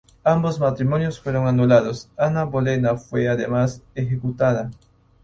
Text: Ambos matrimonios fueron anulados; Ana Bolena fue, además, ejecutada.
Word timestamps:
Ambos 0.23 0.59
matrimonios 0.59 1.19
fueron 1.19 1.45
anulados; 1.47 2.09
Ana 2.17 2.43
Bolena 2.45 2.97
fue, 2.97 3.27
además, 3.29 3.83
ejecutada. 3.93 4.71